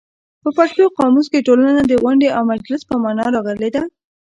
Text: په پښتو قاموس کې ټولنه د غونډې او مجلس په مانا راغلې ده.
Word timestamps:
په 0.43 0.49
پښتو 0.57 0.83
قاموس 0.97 1.27
کې 1.31 1.45
ټولنه 1.47 1.81
د 1.85 1.93
غونډې 2.03 2.29
او 2.37 2.43
مجلس 2.53 2.81
په 2.89 2.95
مانا 3.03 3.25
راغلې 3.35 3.69
ده. 3.75 3.83